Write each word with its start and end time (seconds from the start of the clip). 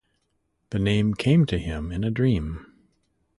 The 0.71 0.79
name 0.79 1.13
came 1.13 1.45
to 1.45 1.59
him 1.59 1.91
in 1.91 2.03
a 2.03 2.09
dream. 2.09 2.65